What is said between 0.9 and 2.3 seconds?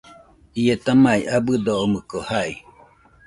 mai abɨdo omoɨko